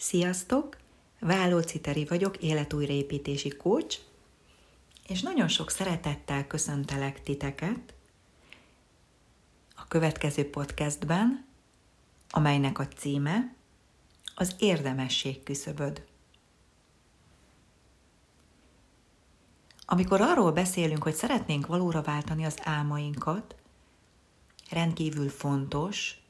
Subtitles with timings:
[0.00, 0.76] Sziasztok!
[1.18, 3.98] Váló Citeri vagyok, életújraépítési coach,
[5.06, 7.94] és nagyon sok szeretettel köszöntelek titeket
[9.76, 11.46] a következő podcastben,
[12.30, 13.54] amelynek a címe
[14.34, 16.04] az érdemesség küszöböd.
[19.84, 23.54] Amikor arról beszélünk, hogy szeretnénk valóra váltani az álmainkat,
[24.70, 26.20] rendkívül fontos,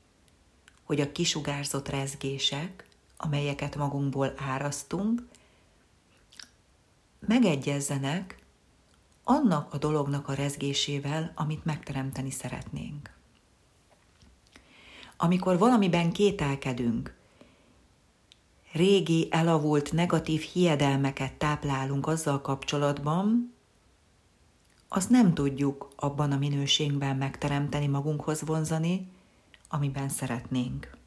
[0.84, 2.88] hogy a kisugárzott rezgések,
[3.20, 5.28] amelyeket magunkból árasztunk,
[7.26, 8.38] megegyezzenek
[9.24, 13.10] annak a dolognak a rezgésével, amit megteremteni szeretnénk.
[15.16, 17.14] Amikor valamiben kételkedünk,
[18.72, 23.54] régi, elavult negatív hiedelmeket táplálunk azzal kapcsolatban,
[24.88, 29.08] azt nem tudjuk abban a minőségben megteremteni, magunkhoz vonzani,
[29.68, 30.98] amiben szeretnénk.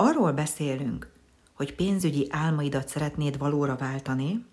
[0.00, 1.12] Arról beszélünk,
[1.52, 4.46] hogy pénzügyi álmaidat szeretnéd valóra váltani,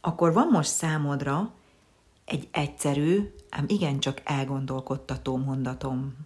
[0.00, 1.52] akkor van most számodra
[2.24, 6.16] egy egyszerű, ám igencsak elgondolkodtató mondatom.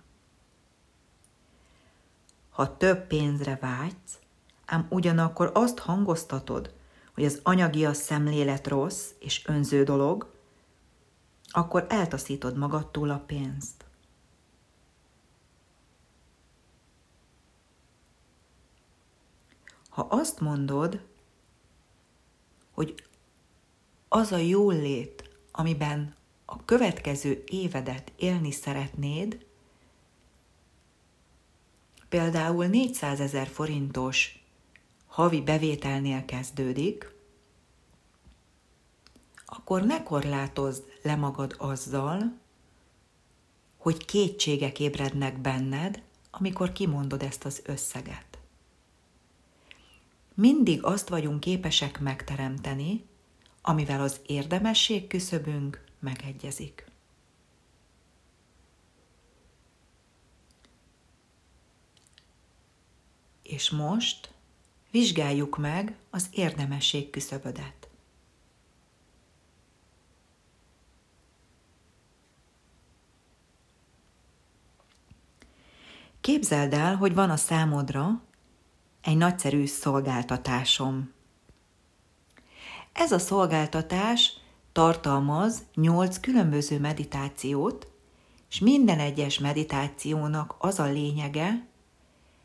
[2.50, 4.19] Ha több pénzre vágysz,
[4.66, 6.75] ám ugyanakkor azt hangoztatod,
[7.14, 10.31] hogy az anyagi a szemlélet rossz és önző dolog,
[11.50, 13.84] akkor eltaszítod magadtól a pénzt.
[19.93, 21.01] Ha azt mondod,
[22.71, 23.05] hogy
[24.09, 29.47] az a jól lét, amiben a következő évedet élni szeretnéd,
[32.09, 34.45] például 400 ezer forintos
[35.07, 37.15] havi bevételnél kezdődik,
[39.47, 42.39] akkor ne korlátozd le magad azzal,
[43.77, 48.31] hogy kétségek ébrednek benned, amikor kimondod ezt az összeget
[50.34, 53.04] mindig azt vagyunk képesek megteremteni,
[53.62, 56.91] amivel az érdemesség küszöbünk megegyezik.
[63.42, 64.32] És most
[64.91, 67.88] vizsgáljuk meg az érdemesség küszöbödet.
[76.21, 78.22] Képzeld el, hogy van a számodra
[79.03, 81.13] egy nagyszerű szolgáltatásom.
[82.93, 84.33] Ez a szolgáltatás
[84.73, 87.87] tartalmaz nyolc különböző meditációt,
[88.51, 91.67] és minden egyes meditációnak az a lényege,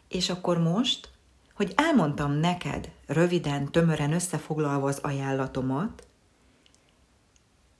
[0.07, 1.11] És akkor most,
[1.53, 6.07] hogy elmondtam neked röviden, tömören összefoglalva az ajánlatomat,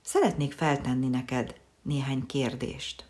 [0.02, 3.08] szeretnék feltenni neked néhány kérdést.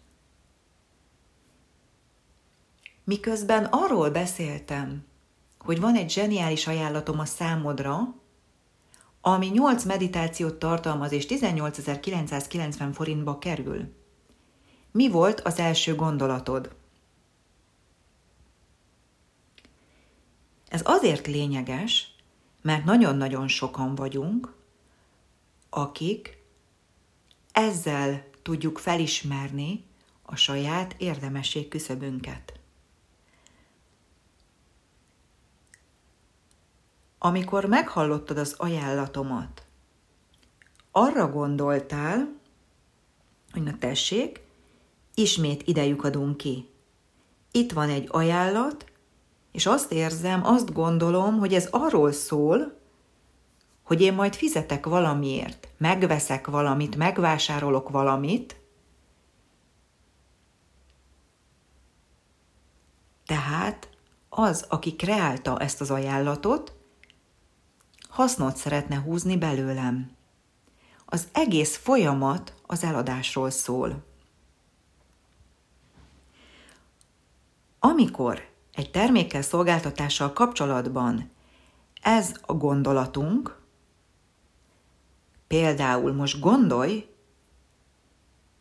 [3.05, 5.05] Miközben arról beszéltem,
[5.59, 8.15] hogy van egy zseniális ajánlatom a számodra,
[9.27, 13.95] ami 8 meditációt tartalmaz és 18.990 forintba kerül.
[14.91, 16.75] Mi volt az első gondolatod?
[20.69, 22.15] Ez azért lényeges,
[22.63, 24.53] mert nagyon-nagyon sokan vagyunk,
[25.71, 26.39] akik
[27.53, 29.85] ezzel tudjuk felismerni
[30.23, 32.61] a saját érdemesség küszöbünket.
[37.25, 39.67] Amikor meghallottad az ajánlatomat,
[40.91, 42.33] arra gondoltál,
[43.53, 44.41] hogy na tessék,
[45.15, 46.69] ismét idejük adunk ki.
[47.51, 48.93] itt van egy ajánlat,
[49.53, 52.79] és azt érzem, azt gondolom, hogy ez arról szól,
[53.83, 58.57] hogy én majd fizetek valamiért, megveszek valamit, megvásárolok valamit,
[63.27, 63.89] tehát
[64.29, 66.83] az, aki kreálta ezt az ajánlatot,
[68.15, 70.11] hasznot szeretne húzni belőlem.
[71.05, 74.05] Az egész folyamat az eladásról szól.
[77.79, 81.31] Amikor egy termékkel, szolgáltatással kapcsolatban
[82.03, 83.63] ez a gondolatunk,
[85.47, 87.09] például most gondolj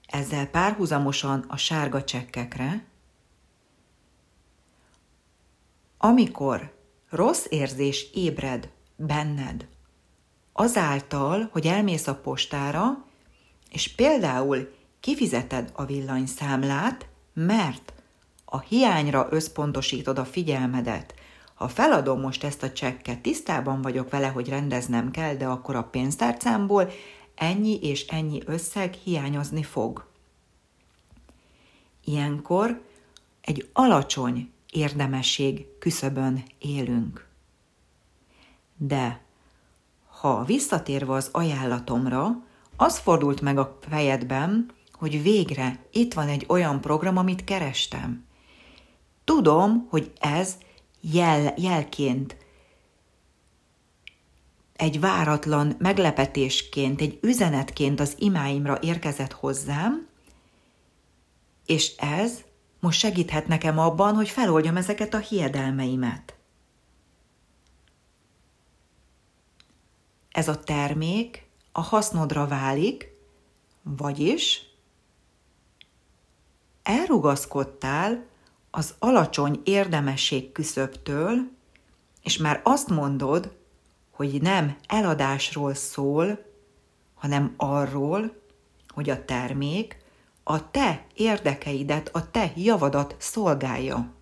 [0.08, 2.86] ezzel párhuzamosan a sárga csekkekre,
[5.98, 6.78] amikor
[7.10, 9.68] rossz érzés ébred benned,
[10.54, 13.06] azáltal, hogy elmész a postára,
[13.72, 17.94] és például kifizeted a villanyszámlát, mert
[18.46, 21.14] a hiányra összpontosítod a figyelmedet.
[21.54, 25.84] Ha feladom most ezt a csekket, tisztában vagyok vele, hogy rendeznem kell, de akkor a
[25.84, 26.90] pénztárcámból
[27.36, 30.08] ennyi és ennyi összeg hiányozni fog.
[32.04, 32.82] Ilyenkor
[33.42, 37.33] egy alacsony érdemesség küszöbön élünk.
[38.78, 39.22] De
[40.20, 42.44] ha visszatérve az ajánlatomra,
[42.76, 48.26] az fordult meg a fejedben, hogy végre itt van egy olyan program, amit kerestem.
[49.24, 50.58] Tudom, hogy ez
[51.02, 52.38] jel, jelként,
[54.76, 60.08] egy váratlan meglepetésként, egy üzenetként az imáimra érkezett hozzám,
[61.66, 62.44] és ez
[62.80, 66.36] most segíthet nekem abban, hogy feloldjam ezeket a hiedelmeimet.
[70.34, 73.16] Ez a termék a hasznodra válik,
[73.82, 74.62] vagyis
[76.84, 78.26] elrugaszkodtál
[78.72, 81.52] az alacsony érdemesség küszöbtől,
[82.22, 83.56] és már azt mondod,
[84.12, 86.46] hogy nem eladásról szól,
[87.14, 88.42] hanem arról,
[88.88, 89.98] hogy a termék
[90.44, 94.14] a te érdekeidet, a te javadat szolgálja.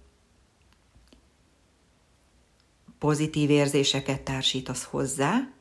[3.00, 5.54] Pozitív érzéseket társítasz hozzá,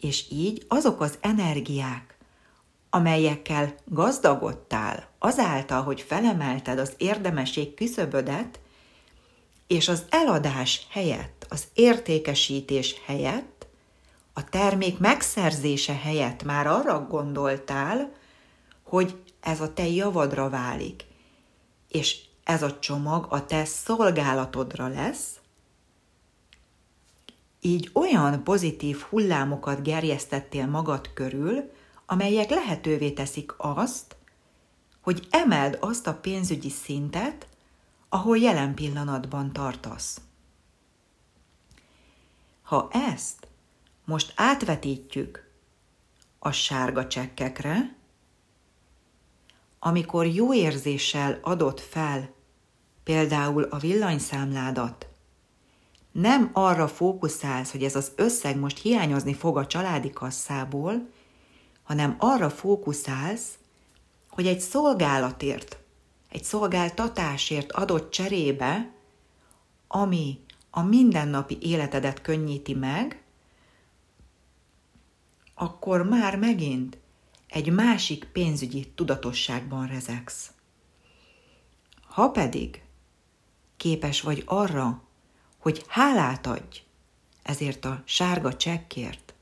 [0.00, 2.18] és így azok az energiák,
[2.90, 8.60] amelyekkel gazdagodtál azáltal, hogy felemelted az érdemesség küszöbödet,
[9.66, 13.66] és az eladás helyett, az értékesítés helyett,
[14.32, 18.12] a termék megszerzése helyett már arra gondoltál,
[18.82, 21.04] hogy ez a te javadra válik,
[21.88, 25.35] és ez a csomag a te szolgálatodra lesz,
[27.66, 31.72] így olyan pozitív hullámokat gerjesztettél magad körül,
[32.06, 34.16] amelyek lehetővé teszik azt,
[35.00, 37.48] hogy emeld azt a pénzügyi szintet,
[38.08, 40.20] ahol jelen pillanatban tartasz.
[42.62, 43.48] Ha ezt
[44.04, 45.50] most átvetítjük
[46.38, 47.96] a sárga csekkekre,
[49.78, 52.34] amikor jó érzéssel adott fel
[53.04, 55.08] például a villanyszámládat,
[56.20, 61.08] nem arra fókuszálsz, hogy ez az összeg most hiányozni fog a családi kasszából,
[61.82, 63.58] hanem arra fókuszálsz,
[64.30, 65.78] hogy egy szolgálatért,
[66.28, 68.90] egy szolgáltatásért adott cserébe,
[69.88, 73.22] ami a mindennapi életedet könnyíti meg,
[75.54, 76.98] akkor már megint
[77.48, 80.50] egy másik pénzügyi tudatosságban rezegsz.
[82.08, 82.82] Ha pedig
[83.76, 85.05] képes vagy arra,
[85.66, 86.82] hogy hálát adj
[87.42, 89.34] ezért a sárga csekkért,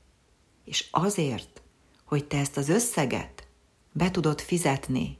[0.63, 1.61] és azért,
[2.03, 3.47] hogy te ezt az összeget
[3.91, 5.17] be tudod fizetni,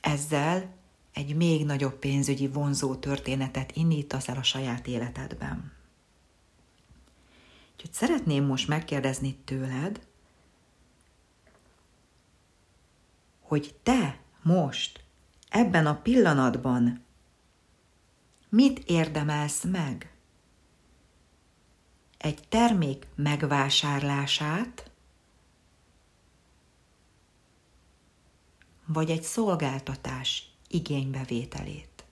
[0.00, 0.74] ezzel
[1.12, 5.72] egy még nagyobb pénzügyi vonzó történetet indítasz el a saját életedben.
[7.72, 10.06] Úgyhogy szeretném most megkérdezni tőled,
[13.40, 15.04] hogy te most,
[15.48, 17.08] ebben a pillanatban
[18.50, 20.12] mit érdemelsz meg?
[22.18, 24.90] Egy termék megvásárlását,
[28.86, 32.04] vagy egy szolgáltatás igénybevételét.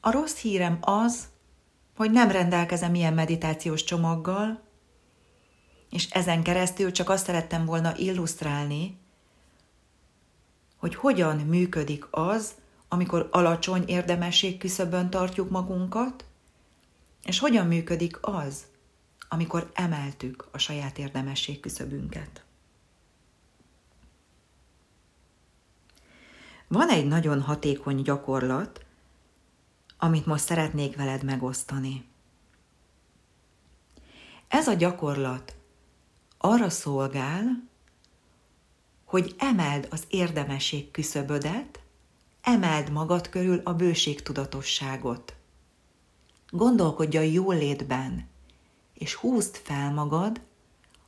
[0.00, 1.28] A rossz hírem az,
[1.96, 4.62] hogy nem rendelkezem ilyen meditációs csomaggal,
[5.90, 8.98] és ezen keresztül csak azt szerettem volna illusztrálni,
[10.80, 12.54] hogy hogyan működik az,
[12.88, 16.24] amikor alacsony érdemesség küszöbön tartjuk magunkat,
[17.24, 18.64] és hogyan működik az,
[19.28, 22.44] amikor emeltük a saját érdemesség küszöbünket.
[26.68, 28.84] Van egy nagyon hatékony gyakorlat,
[29.98, 32.08] amit most szeretnék veled megosztani.
[34.48, 35.56] Ez a gyakorlat
[36.38, 37.69] arra szolgál,
[39.10, 41.80] hogy emeld az érdemesség küszöbödet,
[42.40, 45.34] emeld magad körül a bőség tudatosságot.
[46.50, 48.28] Gondolkodj a jólétben,
[48.94, 50.40] és húzd fel magad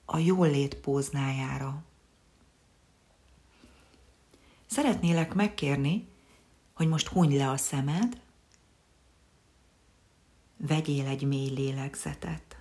[0.04, 1.82] a jólét póznájára.
[4.66, 6.08] Szeretnélek megkérni,
[6.72, 8.20] hogy most huny le a szemed,
[10.56, 12.56] vegyél egy mély lélegzetet.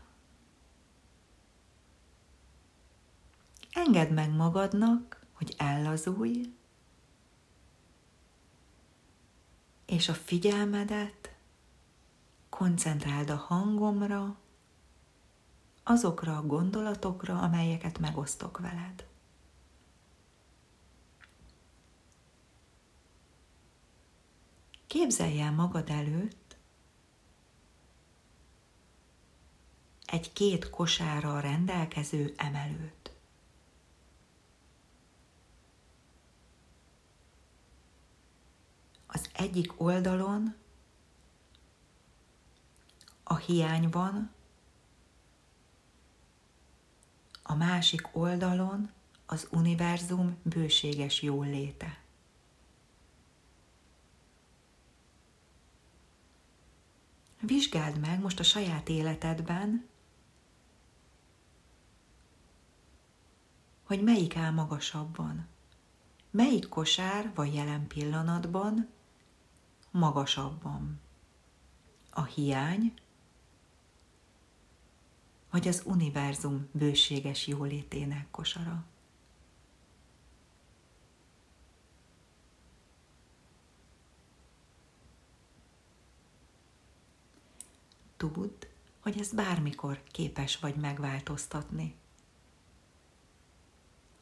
[3.71, 6.53] Engedd meg magadnak, hogy ellazulj,
[9.85, 11.35] és a figyelmedet
[12.49, 14.37] koncentráld a hangomra,
[15.83, 19.07] azokra a gondolatokra, amelyeket megosztok veled.
[24.87, 26.57] Képzelj el magad előtt
[30.05, 33.01] egy két kosára rendelkező emelőt.
[39.13, 40.55] Az egyik oldalon
[43.23, 44.31] a hiány van,
[47.43, 48.91] a másik oldalon
[49.25, 51.99] az univerzum bőséges jóléte.
[57.39, 59.87] Vizsgáld meg most a saját életedben,
[63.83, 65.47] hogy melyik áll magasabban.
[66.31, 68.89] Melyik kosár vagy jelen pillanatban
[69.91, 70.99] magasabban?
[72.09, 72.93] A hiány,
[75.49, 78.83] vagy az univerzum bőséges jólétének kosara?
[88.17, 88.65] Tudd,
[88.99, 91.95] hogy ezt bármikor képes vagy megváltoztatni.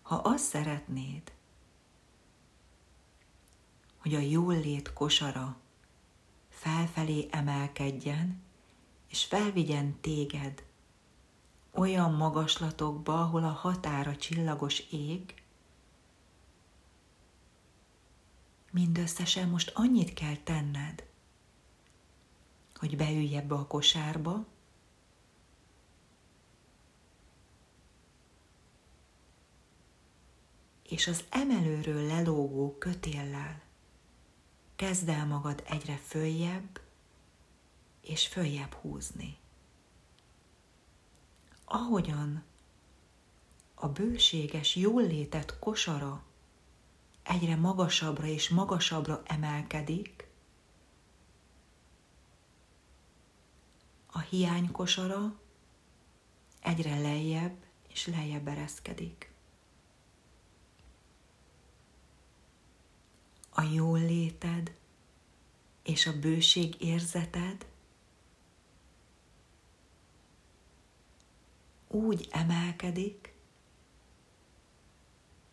[0.01, 1.33] Ha azt szeretnéd,
[4.09, 5.57] hogy a jólét kosara
[6.49, 8.41] felfelé emelkedjen,
[9.09, 10.63] és felvigyen téged
[11.71, 15.43] olyan magaslatokba, ahol a határa csillagos ég,
[18.71, 21.05] mindösszesen most annyit kell tenned,
[22.75, 24.45] hogy beülj ebbe a kosárba,
[30.83, 33.67] és az emelőről lelógó kötéllel
[34.79, 36.81] kezd el magad egyre följebb
[38.01, 39.37] és följebb húzni.
[41.65, 42.43] Ahogyan
[43.73, 46.23] a bőséges jólétet kosara
[47.23, 50.27] egyre magasabbra és magasabbra emelkedik,
[54.11, 55.39] a hiány kosara
[56.59, 59.31] egyre lejjebb és lejjebb ereszkedik.
[63.59, 64.77] A jól léted
[65.83, 67.67] és a bőség érzeted
[71.87, 73.33] úgy emelkedik,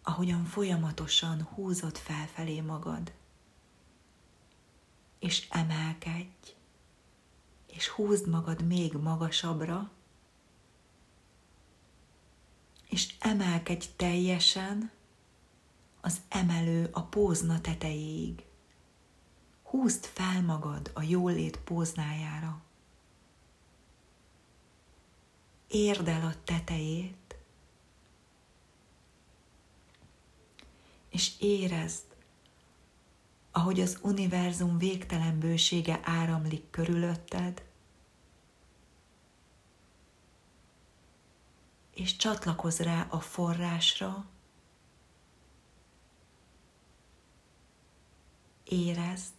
[0.02, 3.12] ahogyan folyamatosan húzod felfelé magad,
[5.18, 6.54] és emelkedj,
[7.66, 9.90] és húzd magad még magasabbra,
[12.88, 14.95] és emelkedj teljesen
[16.06, 18.44] az emelő a pózna tetejéig.
[19.62, 22.62] Húzd fel magad a jólét póznájára.
[25.68, 27.36] Érd el a tetejét,
[31.08, 32.16] és érezd,
[33.50, 37.64] ahogy az univerzum végtelen bősége áramlik körülötted,
[41.94, 44.34] és csatlakozz rá a forrásra,
[48.68, 49.34] érezd,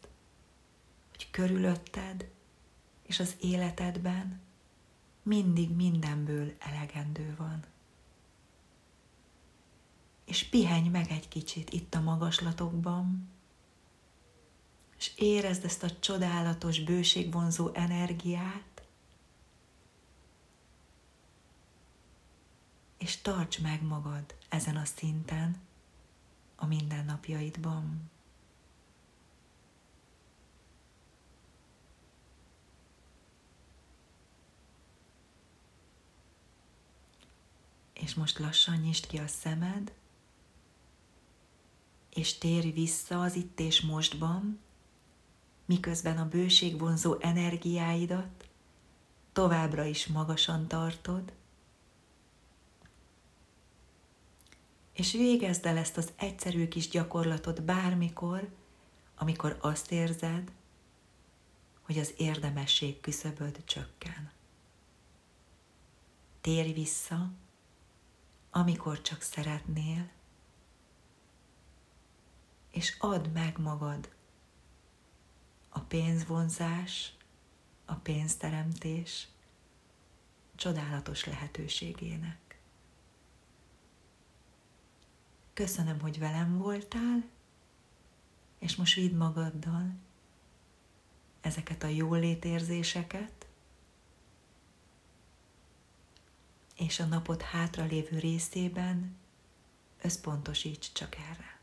[1.10, 2.30] hogy körülötted
[3.04, 4.42] és az életedben
[5.24, 7.66] mindig mindenből elegendő van.
[10.26, 13.30] És pihenj meg egy kicsit itt a magaslatokban,
[14.98, 18.84] és érezd ezt a csodálatos, bőségvonzó energiát,
[22.98, 25.62] és tarts meg magad ezen a szinten
[26.56, 28.10] a mindennapjaidban.
[38.00, 39.94] És most lassan nyisd ki a szemed,
[42.10, 44.60] és térj vissza az itt és mostban,
[45.66, 48.50] miközben a bőségvonzó energiáidat
[49.32, 51.34] továbbra is magasan tartod,
[54.94, 58.50] és végezd el ezt az egyszerű kis gyakorlatot bármikor,
[59.16, 60.52] amikor azt érzed,
[61.82, 64.32] hogy az érdemesség küszöböd csökken.
[66.42, 67.32] Térj vissza,
[68.58, 70.10] amikor csak szeretnél,
[72.72, 74.10] és add meg magad
[75.70, 77.14] a pénzvonzás,
[77.86, 79.28] a pénzteremtés
[80.56, 82.60] csodálatos lehetőségének.
[85.54, 87.30] Köszönöm, hogy velem voltál,
[88.60, 89.94] és most vidd magaddal
[91.42, 93.37] ezeket a jólétérzéseket,
[96.78, 99.18] és a napot hátra lévő részében
[100.02, 101.57] összpontosíts csak erre.